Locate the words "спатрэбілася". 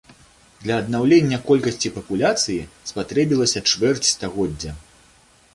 2.93-3.65